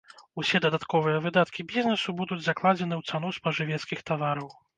[0.43, 4.53] Усе дадатковыя выдаткі бізнесу будуць закладзены ў цану спажывецкіх тавараў.